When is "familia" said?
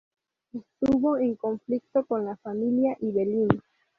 2.37-2.97